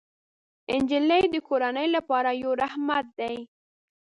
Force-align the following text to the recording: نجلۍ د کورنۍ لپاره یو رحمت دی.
نجلۍ 0.81 1.23
د 1.33 1.35
کورنۍ 1.47 1.87
لپاره 1.95 2.29
یو 2.43 2.51
رحمت 2.61 3.05
دی. 3.19 3.35